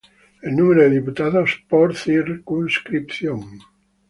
El 0.41 0.55
número 0.55 0.81
de 0.81 0.89
diputados 0.89 1.61
por 1.69 1.95
circunscripción. 1.95 3.43